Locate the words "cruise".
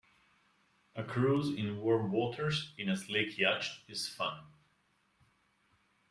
1.03-1.53